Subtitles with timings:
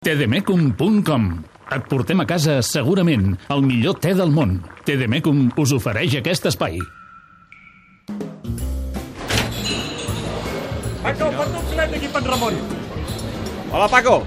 [0.00, 1.24] tdmecum.com
[1.76, 4.54] Et portem a casa segurament el millor te del món.
[4.88, 6.80] TDMecum us ofereix aquest espai.
[11.04, 12.60] Paco, porta un aquí en Ramon.
[13.70, 14.22] Hola, Paco.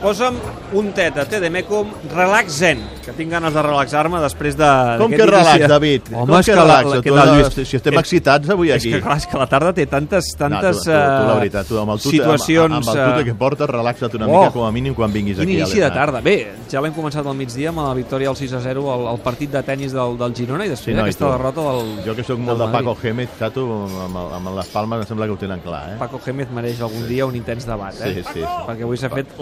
[0.00, 0.36] Posa'm
[0.78, 4.68] un tet de té de Mecum Relax Zen, que tinc ganes de relaxar-me després de...
[4.96, 6.06] Com que relax, David?
[6.14, 6.86] Home, Com és que que la- relax?
[6.88, 8.92] la- Tu, que la no, Lluís- si estem és- excitats avui És aquí.
[8.94, 11.38] que, clar, és que la tarda té tantes, tantes no, tu, tu, tu, la eh,
[11.40, 12.72] veritat, tu, amb el tute, situacions...
[12.78, 14.38] amb, amb el tute eh, que portes, relaxa't una Oh!
[14.40, 15.58] mica com a mínim quan vinguis Quin aquí.
[15.58, 16.20] a inici de tarda.
[16.24, 16.36] Bé,
[16.70, 19.50] ja l'hem començat al migdia amb la victòria al 6 a 0 al, al partit
[19.52, 21.32] de tennis del, del Girona i després Sí, no, aquesta tu?
[21.32, 22.70] derrota del Jo que sóc molt de.
[22.72, 25.98] Paco Gémez, Tato, amb, amb, amb les palmes em sembla que ho tenen clar, eh?
[25.98, 28.14] Paco Gémez mereix algun dia un intens debat, eh?
[28.14, 28.46] Sí, sí, sí.
[28.66, 29.36] Perquè avui s'ha fet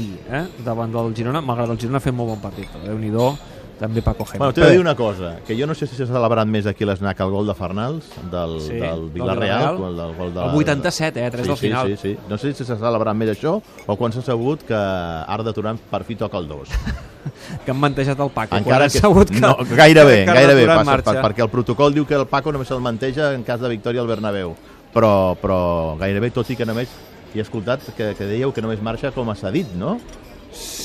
[0.00, 0.64] l'araquiri eh?
[0.64, 2.68] davant del Girona, malgrat el Girona ha fet molt bon partit.
[2.72, 3.26] Però Déu-n'hi-do,
[3.80, 4.38] també Paco Gémez.
[4.38, 6.84] Bueno, t'he de dir una cosa, que jo no sé si s'ha celebrat més aquí
[6.84, 9.90] l'Esnac el gol de Farnals, del, Sí, del del Villarreal, Villarreal.
[9.90, 11.86] el, del gol de El 87, eh, tres sí, del final.
[11.88, 12.28] Sí, sí, sí.
[12.28, 16.04] No sé si s'ha celebrat més això o quan s'ha sabut que Arda Turan per
[16.04, 16.74] fi toca el 2.
[17.64, 18.56] que han mantejat el Paco.
[18.56, 22.16] Encara que, sabut que, no, gairebé, que gairebé, passa, per, perquè el protocol diu que
[22.16, 24.54] el Paco només se'l manteja en cas de victòria al Bernabéu,
[24.94, 25.60] però, però
[26.00, 26.88] gairebé, tot i que només
[27.30, 29.98] hi he escoltat que, que dèieu que només marxa com a cedit, no?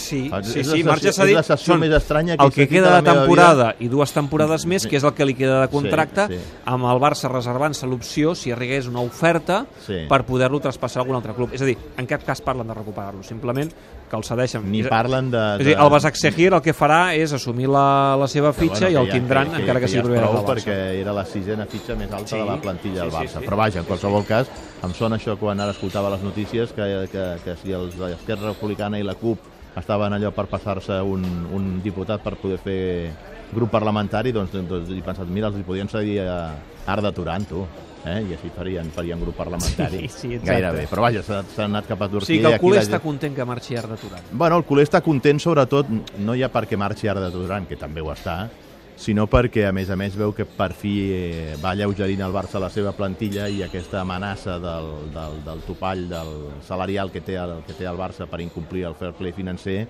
[0.06, 1.36] Sí, És sí, la sí, sessió- marxa és s'ha dit.
[1.36, 4.66] la sessió més estranya que el que queda la de meva temporada i dues temporades
[4.66, 4.90] més, Sí.
[4.90, 6.42] que és el que li queda de contracte, Sí, sí.
[6.66, 10.06] amb el Barça reservant-se l'opció, si arribés una oferta, Sí.
[10.08, 11.50] per poder-lo traspassar a algun altre club.
[11.54, 13.72] És a dir, en cap cas parlen de recuperar-lo, simplement
[14.10, 14.70] que el cedeixen.
[14.70, 15.38] Ni És- parlen de...
[15.38, 18.90] És a dir, el Basaksehir el que farà és assumir la, la seva fitxa Bueno,
[18.92, 20.66] i el ja- tindran, encara que, ja sigui és proper prou del Barça.
[20.66, 23.40] perquè era la sisena fitxa més alta Sí, de la plantilla del sí, sí, Barça.
[23.40, 23.46] sí.
[23.48, 24.48] Però vaja, en qualsevol cas,
[24.84, 28.50] em sona això quan ara escoltava les notícies que, que, que si els de l'Esquerra
[28.50, 29.40] Republicana i la CUP
[29.78, 33.12] estaven allò per passar-se un, un diputat per poder fer
[33.52, 36.56] grup parlamentari, doncs, doncs he pensat, mira, els hi podien cedir a
[36.88, 37.66] Arda Turan, tu.
[38.06, 38.20] Eh?
[38.30, 40.04] I així farien, farien grup parlamentari.
[40.04, 40.52] Sí, sí, exacte.
[40.52, 40.84] Gairebé.
[40.92, 42.28] Però vaja, s'ha anat cap a O Turquia.
[42.28, 44.22] sigui que el culer la està gent- content que marxi Arda Turan.
[44.32, 48.12] Bueno, el culer està content sobretot, no ja perquè marxi Arda Turan, que també ho
[48.14, 48.48] està,
[48.96, 52.62] sinó perquè, a més a més, veu que per fi eh, va alleugerint el Barça
[52.64, 56.34] la seva plantilla i aquesta amenaça del, del, del topall del
[56.66, 59.82] salarial que té, el, que té el Barça per incomplir el fair play financer,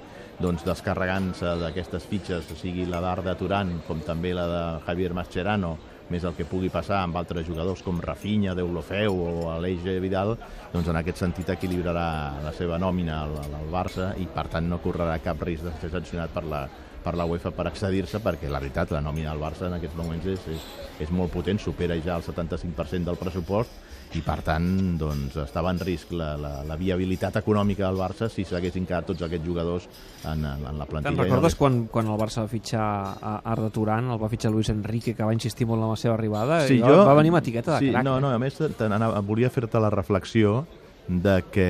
[0.42, 5.76] doncs descarregant-se d'aquestes fitxes, sigui la d'Arda Turan, com també la de Javier Mascherano,
[6.10, 10.36] més el que pugui passar amb altres jugadors com Rafinha, Deulofeu o Aleix Vidal,
[10.74, 14.82] doncs en aquest sentit equilibrarà la seva nòmina al, al Barça i per tant no
[14.84, 16.66] correrà cap risc de ser sancionat per la,
[17.06, 20.26] per la UEFA per accedir-se perquè la veritat la nòmina del Barça en aquests moments
[20.34, 20.70] és, és,
[21.06, 23.84] és molt potent, supera ja el 75% del pressupost
[24.16, 24.66] i per tant
[25.00, 29.26] doncs, estava en risc la, la, la viabilitat econòmica del Barça si s'haguessin quedat tots
[29.26, 29.88] aquests jugadors
[30.24, 31.12] en, en, en la plantilla.
[31.12, 32.86] Te'n recordes quan, quan el Barça va fitxar
[33.20, 36.16] a Arda Turan, el va fitxar Luis Enrique, que va insistir molt en la seva
[36.16, 36.62] arribada?
[36.70, 38.08] Sí, jo, Va venir amb etiqueta de sí, crac.
[38.08, 40.64] No, no, a més, te n'anava- volia fer-te la reflexió
[41.08, 41.70] de que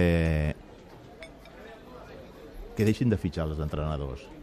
[2.75, 4.34] que deixin de fitxar els entrenadors.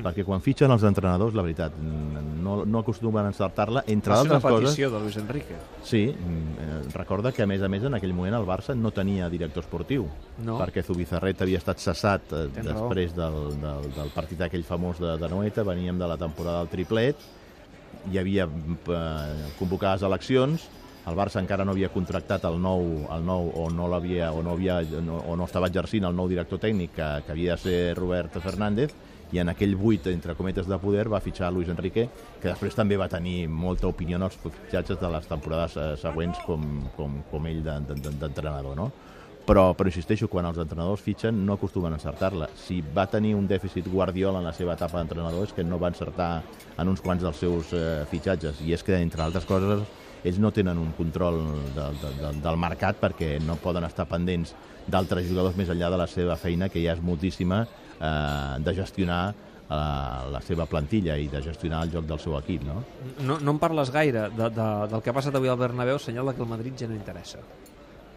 [0.00, 4.30] Perquè quan fitxen els entrenadors, la veritat, no, no acostumen a encertar-la, entre Va ser
[4.30, 4.68] una altres coses...
[4.70, 5.58] petició de Luis Enrique.
[5.84, 8.90] Sí, mm, eh, recorda que a més a més en aquell moment el Barça no
[8.94, 10.08] tenia director esportiu
[10.42, 10.56] No.
[10.58, 15.16] perquè Zubizarret havia estat cessat eh, Tens després del, del, del partit aquell famós de,
[15.20, 17.26] de Noeta, veníem de la temporada del triplet,
[18.10, 20.68] hi havia eh, convocades eleccions,
[21.06, 24.52] el Barça encara no havia contractat el nou, el nou o no l'havia o no
[24.54, 27.80] havia no, o no estava exercint el nou director tècnic que, que havia de ser
[27.98, 28.94] Roberto Fernández
[29.32, 32.08] i en aquell buit, entre cometes, de poder va fitxar Luis Enrique,
[32.40, 36.38] que després també va tenir molta opinió en els fitxatges de les temporades eh, següents
[36.46, 36.66] com,
[36.96, 38.90] com, com ell de- de- de- d'entrenador, no?
[39.42, 42.46] Però, però insisteixo, quan els entrenadors fitxen no acostumen a encertar-la.
[42.54, 45.88] Si va tenir un dèficit Guardiola en la seva etapa d'entrenador és que no va
[45.90, 46.42] encertar
[46.78, 48.60] en uns quants dels seus eh, fitxatges.
[48.62, 49.82] I és que, entre altres coses,
[50.22, 51.40] ells no tenen un control
[51.74, 54.54] de, de, de, del mercat perquè no poden estar pendents
[54.86, 57.64] d'altres jugadors més enllà de la seva feina, que ja és moltíssima,
[58.02, 59.74] eh, de gestionar eh,
[60.34, 62.82] la seva plantilla i de gestionar el joc del seu equip, no?
[63.22, 66.34] No, no en parles gaire de, de, del que ha passat avui al Bernabéu, senyala
[66.34, 67.40] que el Madrid ja no interessa.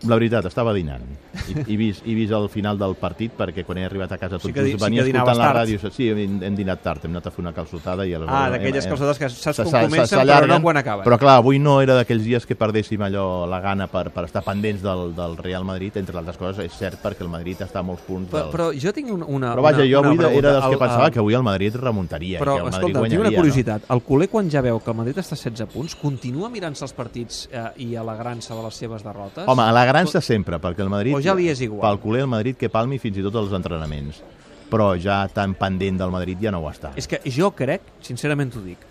[0.04, 1.02] La veritat, estava dinant
[1.48, 4.36] i, i, vist, i vist el final del partit perquè quan he arribat a casa
[4.38, 5.58] tot Sí just sí venia que escoltant la tard.
[5.64, 5.92] ràdio.
[5.92, 8.36] Sí, hem, hem dinat tard, hem anat a fer una calçotada i aleshores...
[8.36, 11.06] Ah, d'aquelles hem- calçotades que saps com comencen, però no quan acaben.
[11.08, 14.44] Però clar, avui no era d'aquells dies que perdéssim allò la gana per, per estar
[14.44, 17.84] pendents del, del Real Madrid, entre altres coses, és cert perquè el Madrid està a
[17.88, 18.52] molts punts Però, del...
[18.52, 21.34] però jo tinc una, una Però vaja, jo avui era dels que pensava que avui
[21.40, 23.28] el Madrid remuntaria Però, i que el Madrid escolta, tinc guanyaria.
[23.30, 23.90] una curiositat.
[23.96, 26.94] El culer, quan ja veu que el Madrid està a 16 punts, continua mirant-se els
[26.94, 29.46] partits eh, i alegrant-se de les seves derrotes?
[29.46, 29.52] No?
[29.86, 31.16] Home, alegrant-se sempre, perquè el Madrid...
[31.16, 31.86] O ja li és igual?
[31.86, 34.24] Pel culer, el Madrid que palmi fins i tot els entrenaments.
[34.72, 36.96] Però ja tan pendent del Madrid ja no ho està.
[36.98, 38.82] És que jo crec, sincerament t'ho dic,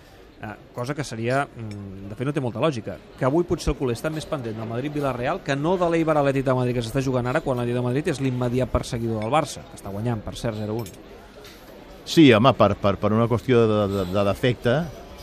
[0.45, 3.79] Eh, cosa que seria, mm, de fet no té molta lògica, que avui potser el
[3.79, 7.01] culer està més pendent del Madrid-Villarreal que no de l'Eibar Atlètic de Madrid que s'està
[7.01, 10.35] jugant ara quan l'Atlètic de Madrid és l'immediat perseguidor del Barça, que està guanyant, per
[10.37, 10.91] cert, 0-1.
[12.05, 14.75] Sí, home, per, per, per una qüestió de, de, de defecte,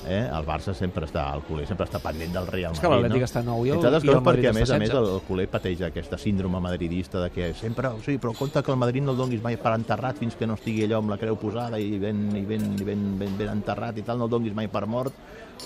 [0.05, 2.79] eh, el Barça sempre està, el culer sempre està pendent del Real Madrid.
[2.79, 3.29] És que l'Atlètic no?
[3.29, 4.99] està nou i el, Entre i el Madrid perquè, a més a més, 16.
[4.99, 8.73] el, el culer pateix aquesta síndrome madridista de que sempre, o sigui, però compte que
[8.73, 11.19] el Madrid no el donguis mai per enterrat fins que no estigui allò amb la
[11.21, 14.33] creu posada i ben, i ben, i ben, ben, ben enterrat i tal, no el
[14.33, 15.17] donguis mai per mort,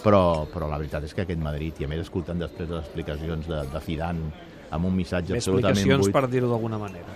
[0.03, 3.47] però, però la veritat és que aquest Madrid, i a més escoltant després les explicacions
[3.51, 4.31] de, de Zidane
[4.75, 7.15] amb un missatge absolutament explicacions buit, per dir-ho d'alguna manera.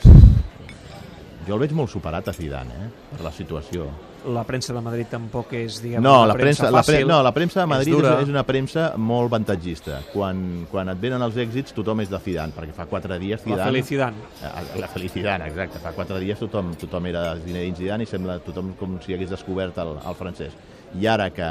[1.48, 3.89] jo el veig molt superat a Zidane, eh, per la situació.
[4.27, 7.19] La premsa de Madrid tampoc és, diguem, No, una la premsa, la, pre fàcil, no,
[7.24, 10.01] la premsa de Madrid és, és una premsa molt avantatgista.
[10.12, 13.54] Quan, quan et venen els èxits, tothom és de Zidane, perquè fa quatre dies La
[13.54, 13.69] Zidane...
[13.71, 14.19] felicitat.
[14.44, 15.80] Eh, La felicitat, exacte.
[15.83, 19.80] Fa quatre dies tothom, tothom era Zinedine Zidane i sembla tothom com si hagués descobert
[19.80, 20.57] el, el francès.
[21.00, 21.48] I ara que,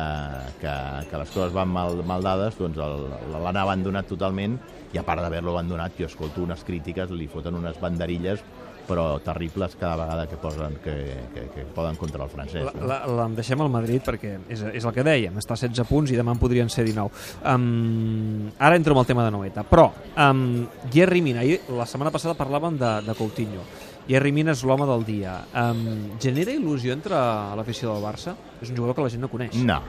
[0.60, 0.72] que,
[1.08, 4.58] que les coses van mal, mal dades, doncs l'han abandonat totalment
[4.92, 8.42] i a part d'haver-lo abandonat, jo escolto unes crítiques, li foten unes banderilles
[8.88, 10.94] però terribles cada vegada que posen que,
[11.34, 12.64] que, que poden contra el francès.
[12.64, 12.88] La, no?
[12.88, 16.12] la, la deixem al Madrid perquè és, és el que dèiem, està a 16 punts
[16.12, 17.12] i demà en podrien ser 19.
[17.52, 20.64] Um, ara entro amb el tema de Noeta, però um,
[20.94, 23.66] Jerry Mina, ahir, la setmana passada parlàvem de, de Coutinho.
[24.08, 25.34] Jerry Mina és l'home del dia.
[25.52, 27.18] Um, genera il·lusió entre
[27.58, 28.32] l'afició del Barça?
[28.62, 29.58] És un jugador que la gent no coneix.
[29.60, 29.82] No,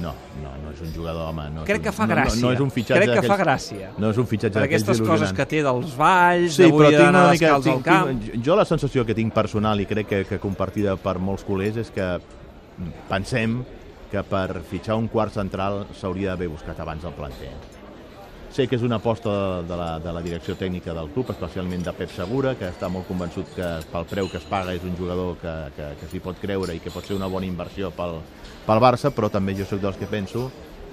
[0.00, 0.12] no,
[0.42, 1.44] no, no és un jugador, home.
[1.54, 2.40] No Crec un, que fa gràcia.
[2.40, 3.90] No, no és un fitxatge Crec que fa gràcia.
[4.00, 7.36] No és un fitxatge Per aquestes coses que té dels valls, Sí, d'avui d'anar mica...
[7.36, 8.10] descalç al camp...
[8.24, 11.78] tinc, jo la sensació que tinc personal i crec que, que compartida per molts culers
[11.84, 12.10] és que
[13.10, 13.62] pensem
[14.10, 17.54] que per fitxar un quart central s'hauria d'haver buscat abans el planter.
[18.54, 19.32] Sé que és una aposta
[19.66, 23.08] de, la, de la direcció tècnica del club, especialment de Pep Segura, que està molt
[23.08, 26.38] convençut que pel preu que es paga és un jugador que, que, que s'hi pot
[26.38, 28.20] creure i que pot ser una bona inversió pel,
[28.68, 30.44] pel Barça, però també jo sóc dels que penso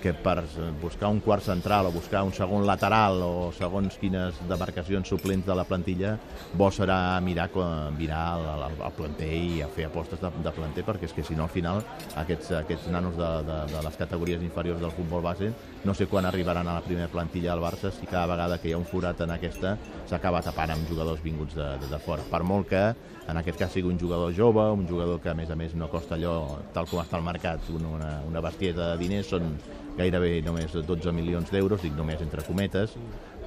[0.01, 0.43] que per
[0.81, 5.55] buscar un quart central o buscar un segon lateral o segons quines demarcacions suplents de
[5.55, 6.15] la plantilla,
[6.57, 7.49] bo serà mirar,
[7.97, 11.25] mirar el, el, el planter i a fer apostes de, de planter, perquè és que
[11.27, 11.83] si no al final
[12.19, 15.53] aquests, aquests nanos de, de, de les categories inferiors del futbol base
[15.85, 18.75] no sé quan arribaran a la primera plantilla al Barça si cada vegada que hi
[18.75, 19.77] ha un forat en aquesta
[20.09, 22.25] s'acaba tapant amb jugadors vinguts de, de, de fora.
[22.29, 22.83] Per molt que
[23.31, 25.89] en aquest cas sigui un jugador jove, un jugador que a més a més no
[25.91, 29.53] costa allò, tal com està al mercat, una, una bestieta de diners, són
[29.97, 32.95] gairebé només 12 milions d'euros, dic només entre cometes,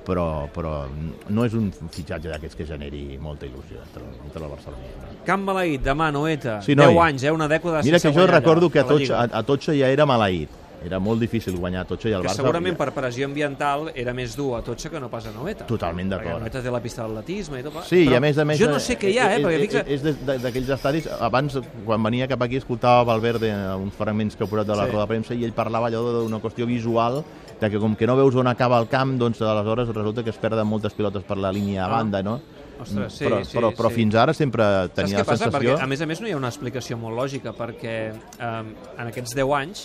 [0.05, 0.75] però, però
[1.32, 5.14] no és un fitxatge d'aquests que generi molta il·lusió entre, entre el Barcelona.
[5.25, 6.58] Camp maleït, demà, Noeta.
[6.64, 7.00] Sí, 10 noi.
[7.08, 7.32] anys, eh?
[7.32, 10.06] Una dècada Mira que jo recordo que a, la Totxa, a, a Totxa ja era
[10.08, 10.61] maleït.
[10.85, 12.43] Era molt difícil guanyar a Totxa i el que Barça...
[12.43, 15.65] segurament per pressió ambiental era més dur a Totxa que no pas a Noeta.
[15.67, 16.43] Totalment Perquè d'acord.
[16.45, 17.79] Noeta té la pista d'atletisme i tot.
[17.89, 18.59] Sí, però i a més a més...
[18.61, 19.41] Jo no sé què hi ha, eh?
[19.43, 19.85] Perquè És, fixa...
[19.89, 21.09] és, és d'aquells estadis...
[21.25, 24.85] Abans, quan venia cap aquí, escoltava Valverde eh, uns fragments que ha posat de la
[24.85, 24.93] Sí.
[24.93, 27.23] roda de premsa i ell parlava allò d'una qüestió visual
[27.61, 30.37] de que com que no veus on acaba el camp, doncs aleshores resulta que es
[30.43, 31.97] perden moltes pilotes per la línia a Ah.
[31.97, 32.41] banda, no?
[32.83, 33.95] Ostres, sí, però, sí, però, però sí.
[33.95, 35.45] fins ara sempre tenia la passa?
[35.47, 35.77] sensació...
[35.77, 39.07] Perquè, a més a més, no hi ha una explicació molt lògica, perquè um, en
[39.13, 39.85] aquests 10 anys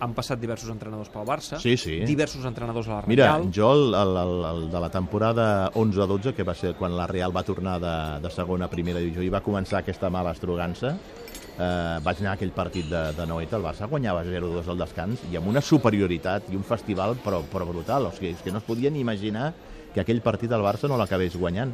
[0.00, 1.98] han passat diversos entrenadors pel Barça, Sí, sí.
[2.08, 6.34] diversos entrenadors a la Mira, Real, jo el, el, el, el de la temporada 11-12,
[6.34, 7.94] que va ser quan la Real va tornar de,
[8.24, 10.94] de segona a primera divisió i va començar aquesta mala estrogança,
[11.58, 15.26] eh, vaig anar a aquell partit de, de Noeta, el Barça guanyava 0-2 al descans
[15.30, 18.58] i amb una superioritat i un festival però, però brutal, o sigui, és que no
[18.62, 19.52] es podien imaginar
[19.92, 21.72] que aquell partit el Barça no l'acabés guanyant.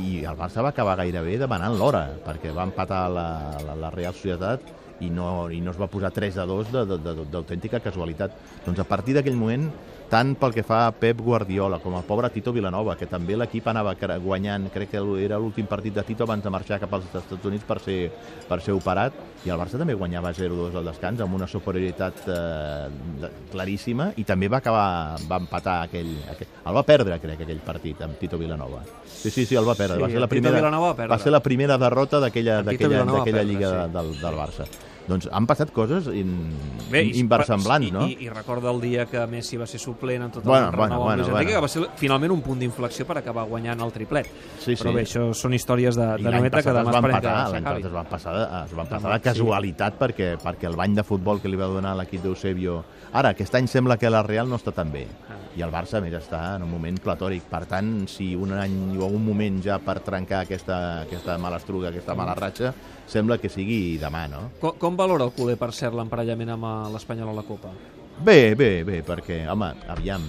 [0.00, 3.24] I el Barça va acabar gairebé demanant l'hora perquè va empatar la,
[3.66, 4.62] la, la Real Societat
[5.00, 8.32] i no, i no es va posar 3 a 2 de- de- de- d'autèntica casualitat.
[8.66, 9.70] Doncs a partir d'aquell moment,
[10.08, 13.66] tant pel que fa a Pep Guardiola com al pobre Tito Vilanova, que també l'equip
[13.68, 17.44] anava guanyant, crec que era l'últim partit de Tito abans de marxar cap als Estats
[17.44, 18.10] Units per ser,
[18.48, 19.12] per ser operat,
[19.44, 22.88] i el Barça també guanyava 0-2 al descans amb una superioritat eh,
[23.52, 26.48] claríssima i també va acabar, va empatar aquell, aquell...
[26.64, 28.82] El va perdre, crec, aquell partit amb Tito Vilanova.
[29.06, 29.96] Sí, sí, sí, el va perdre.
[29.96, 31.12] Sí, va, ser la primera, va perdre.
[31.14, 33.92] va ser la primera derrota d'aquella perdre, lliga sí.
[33.92, 34.64] del, del Barça.
[35.08, 36.34] Doncs han passat coses in,
[36.90, 38.02] Bé, i- inversemblants, i, no?
[38.06, 40.98] I, I recorda el dia que Messi va ser suplent en tot el Bueno, bueno,
[41.00, 41.56] bueno, Luis Enrique, bueno.
[41.56, 44.28] que va ser finalment un punt d'inflexió per acabar guanyant el triplet.
[44.60, 44.94] Sí, Però sí.
[44.98, 47.82] bé, això són històries de, de l'any Noeta que demà van esperem que l'any s'acabi.
[47.82, 51.40] passat es van passar, es van passar de casualitat perquè, perquè el bany de futbol
[51.40, 52.82] que li va donar l'equip d'Eusebio...
[53.12, 55.06] Ara, aquest any sembla que la Real no està tan bé.
[55.30, 55.36] Ah.
[55.56, 57.46] I el Barça, més, està en un moment platòric.
[57.48, 61.88] Per tant, si un any o un moment ja per trencar aquesta, aquesta mala estruga,
[61.88, 62.74] aquesta mala ratxa,
[63.08, 64.42] sembla que sigui demà, no?
[64.60, 67.72] Com, com valora el culer, per cert, l'emparellament amb eh, l'Espanyol a la Copa?
[68.18, 70.24] Bé, bé, bé, perquè, home, aviam,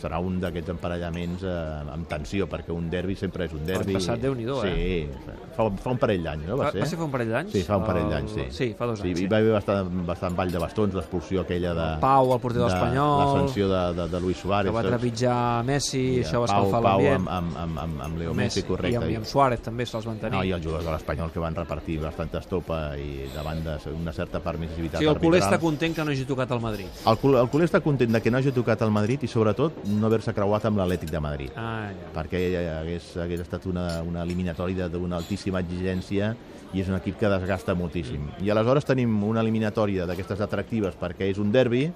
[0.00, 3.94] serà un d'aquests emparellaments eh, amb tensió, perquè un derbi sempre és un derbi.
[3.98, 5.08] passat, Déu-n'hi-do, sí, eh?
[5.56, 6.56] fa, fa un parell d'anys, no?
[6.56, 7.52] Va, Va, va ser fa un parell d'anys?
[7.52, 8.46] Sí, fa un parell El- d'anys, sí.
[8.50, 9.18] Sí, fa dos anys.
[9.18, 11.88] Sí, hi va haver bastant, bastant ball de bastons, l'expulsió aquella de...
[12.00, 13.14] Pau, el porter de l'Espanyol.
[13.20, 14.70] L'ascensió de, de, de Luis Suárez.
[14.70, 17.16] que va trepitjar Messi, I, això va Pau, escalfar Pau l'ambient.
[17.16, 18.94] amb, amb, amb, amb, amb Leo Messi, Messi, correcte.
[18.94, 20.36] I amb, i amb Suárez també se'ls van tenir.
[20.36, 24.40] No, i els jugadors de l'Espanyol que van repartir bastanta estopa i davant d'una certa
[24.40, 25.60] permissivitat sí, el culer està arbitral.
[25.68, 26.86] content que no hagi tocat al Madrid.
[27.06, 30.06] El, el culer està content de que no hagi tocat al Madrid i sobretot no
[30.06, 32.10] haver-se creuat amb l'Atlètic de Madrid Ah, ja.
[32.14, 32.40] perquè
[32.80, 36.34] hagués, hagués estat una, una eliminatòria d'una altíssima exigència
[36.72, 38.28] i és un equip que desgasta moltíssim.
[38.40, 41.88] I aleshores tenim una eliminatòria d'aquestes atractives perquè és un derbi,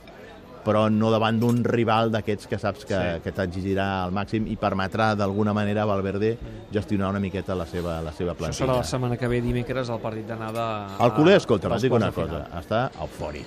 [0.64, 3.20] però no davant d'un rival d'aquests que saps que, Sí.
[3.22, 6.38] que t'exigirà al màxim i permetrà d'alguna manera a Valverde
[6.72, 8.64] gestionar una miqueta la seva, la seva Això plantilla.
[8.66, 10.96] serà la setmana que ve, dimecres, el partit d'anada...
[10.98, 12.62] El culer, escolta, et dic una cosa, final.
[12.64, 13.44] està eufòric.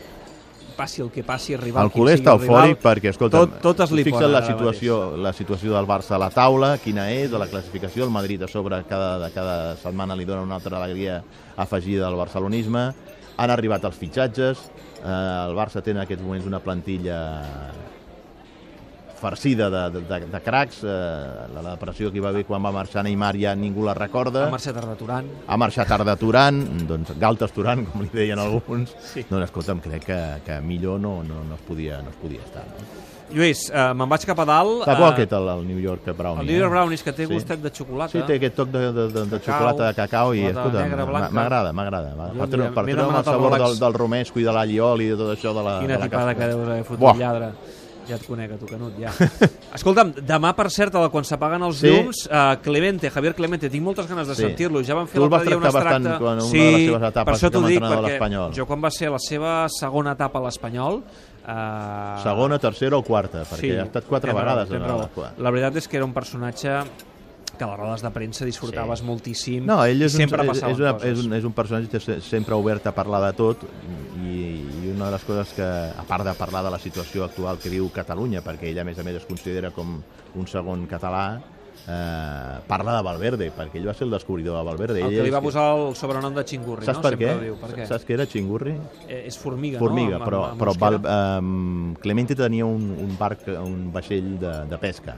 [0.77, 1.87] Passi el que passi, rival...
[1.87, 5.89] El culer està eufòric perquè, escolta, tot, totes li fixa't la situació, la situació del
[5.89, 9.31] Barça a la taula, quina és, de la classificació, el Madrid a sobre cada, de
[9.33, 11.23] cada setmana li dona una altra alegria
[11.57, 12.85] afegida al barcelonisme,
[13.37, 14.67] han arribat els fitxatges,
[15.01, 17.17] eh, el Barça té en aquests moments una plantilla
[19.19, 20.87] farcida de, de, de, de cracs, eh,
[21.53, 24.51] la depressió que hi va haver quan va marxar Neymar ja ningú la recorda, Ha
[24.53, 25.25] marxat Arda Turan.
[25.47, 29.25] ha marxat Arda Turan, doncs Galtes Turan, com li deien alguns, Sí.
[29.29, 32.63] doncs escolta'm, crec que, que millor no, no, no, es podia, no es podia estar.
[32.65, 33.05] No?
[33.27, 34.85] Lluís, eh, me'n vaig cap a dalt.
[34.85, 36.45] Està bo eh, aquest, el, el New York Brownie.
[36.45, 36.75] El New York eh?
[36.77, 37.33] Brownies, que té Sí.
[37.33, 38.13] gustet de xocolata.
[38.13, 40.85] Sí, té aquest toc de, de, de, de xocolata de cacau i, escolta,
[41.33, 42.13] m'agrada, m'agrada.
[42.15, 45.17] Per treure, m'he- per treure el sabor del, del romesco i de l'allioli i de
[45.19, 47.51] tot això de la, Quina de la tipada que deus haver fotut lladre.
[48.07, 49.11] Ja et conec, a tu, Canut, ja.
[49.77, 51.89] Escolta'm, demà, per cert, a quan s'apaguen els Sí.
[51.91, 54.43] llums, uh, Clemente, Javier Clemente, tinc moltes ganes de Sí.
[54.43, 54.81] sentir-lo.
[54.83, 56.23] Ja van fer Tu el vas l'altre dia un tractar bastant extracte...
[56.23, 58.11] quan una sí, de les seves etapes per això t'ho com a dic, entrenador perquè
[58.13, 58.53] l'Espanyol.
[58.55, 61.03] jo quan va ser la seva segona etapa a l'Espanyol...
[61.47, 64.67] Uh, Segona, tercera o quarta, perquè ha estat quatre vegades.
[64.69, 65.29] Raó, la- raó.
[65.39, 66.73] La veritat és que era un personatge
[67.57, 69.05] que a les rodes de premsa disfrutaves Sí.
[69.05, 71.09] moltíssim No, ell és, sempre un, és, és, una, coses.
[71.17, 73.63] és, un, és un personatge que se- sempre obert a parlar de tot
[74.97, 77.87] una de les coses que, a part de parlar de la situació actual que viu
[77.93, 79.99] Catalunya, perquè ell a més a més es considera com
[80.35, 81.37] un segon català,
[81.87, 84.99] eh, parla de Valverde, perquè ell va ser el descobridor de Valverde.
[85.01, 87.05] El Ell que li va posar el sobrenom de Xingurri, Saps no?
[87.05, 87.31] per què?
[87.45, 87.55] Diu.
[87.61, 87.87] Per què?
[87.87, 88.75] Saps què era Xingurri?
[89.07, 90.25] Eh, és formiga, Formiga, no?
[90.25, 90.99] però, en però Val,
[91.39, 95.15] um, Clemente tenia un, un barc, un vaixell de, de pesca,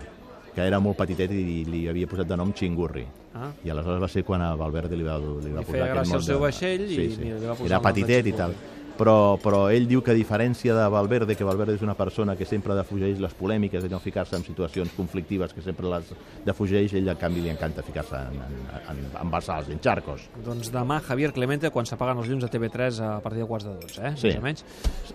[0.54, 3.06] que era molt petitet i li havia posat de nom Xingurri.
[3.38, 3.52] Ah.
[3.64, 5.96] I aleshores va ser quan a Valverde li va, li va Li posar feia aquest
[5.96, 8.56] gràcia nom el seu de- vaixell i mira, li va posar Era petitet i tal.
[9.00, 12.44] Però, però ell diu que a diferència de Valverde, que Valverde és una persona que
[12.46, 16.10] sempre defugeix les polèmiques i no ficar-se en situacions conflictives, que sempre les
[16.46, 18.58] defugeix, ell en canvi li encanta ficar-se en, en,
[18.92, 20.26] en, en bassals, en xarcos.
[20.44, 23.78] Doncs demà, Javier Clemente, quan s'apaguen els llums a TV3 a partir de quarts de
[23.86, 24.14] 12, eh?
[24.20, 24.28] Sí.
[24.34, 24.66] Més o menys.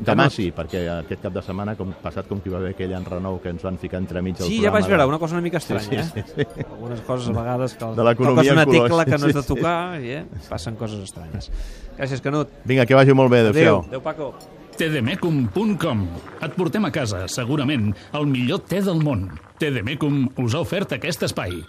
[0.01, 2.97] Demà sí, perquè aquest cap de setmana, com passat com que hi va haver aquell
[2.97, 5.37] enrenou que ens van ficar entremig al Sí, ja programa vaig veure, de- una cosa
[5.37, 6.65] una mica estranya, Sí, sí, eh?
[6.71, 9.55] Algunes coses a vegades que De toques una tecla que no has de sí, sí.
[9.55, 11.51] tocar i eh, passen coses estranyes.
[11.95, 12.49] Gràcies, Canut.
[12.67, 13.74] Vinga, que vagi molt bé, adéu-siau.
[13.79, 14.35] Adéu, adéu, Paco.
[14.77, 16.07] tdmecum.com
[16.43, 19.29] Et portem a casa, segurament, el millor te del món.
[19.63, 21.61] TDMecum us ha ofert aquest espai.